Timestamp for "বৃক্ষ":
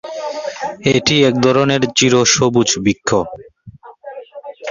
2.83-3.09